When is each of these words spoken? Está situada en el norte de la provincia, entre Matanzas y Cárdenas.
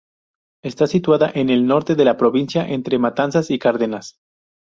Está 0.63 0.87
situada 0.87 1.29
en 1.31 1.51
el 1.51 1.67
norte 1.67 1.93
de 1.93 2.05
la 2.05 2.17
provincia, 2.17 2.67
entre 2.67 2.97
Matanzas 2.97 3.51
y 3.51 3.59
Cárdenas. 3.59 4.17